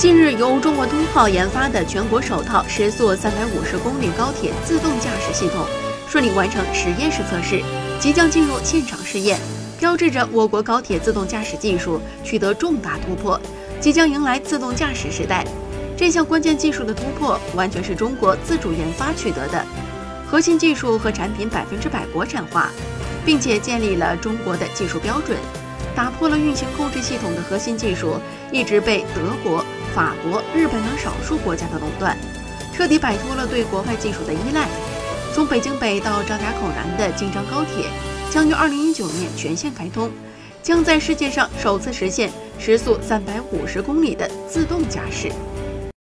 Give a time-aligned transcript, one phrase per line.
[0.00, 5.66] 近日，由中国通号研发的全国首套时速三百五十公里高铁自动驾驶系统
[6.08, 7.62] 顺利完成实验室测试，
[7.98, 9.38] 即将进入现场试验，
[9.78, 13.38] 标志着我国高铁自动驾驶技术取得重大突破，
[13.78, 15.44] 即将迎来自动驾驶时代。
[15.98, 19.62] 这项关键技术的突破，完全是中国自主研发取得的，
[20.26, 22.70] 核心技术和产品百分之百国产化，
[23.22, 25.36] 并且建立了中国的技术标准，
[25.94, 28.14] 打破了运行控制系统的核心技术
[28.50, 29.62] 一直被德国。
[29.94, 32.16] 法国、日本等少数国家的垄断，
[32.72, 34.68] 彻底摆脱了对国外技术的依赖。
[35.34, 37.86] 从北京北到张家口南的京张高铁
[38.30, 40.10] 将于二零一九年全线开通，
[40.62, 45.30] 将在世界上首次实现时速三百五十公里的自动驾驶。